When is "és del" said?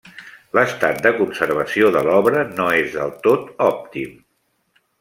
2.81-3.15